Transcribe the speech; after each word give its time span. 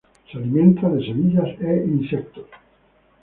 Se 0.31 0.35
alimenta 0.35 0.89
de 0.89 1.05
semillas 1.05 1.49
e 1.61 1.85
insectos. 1.87 2.47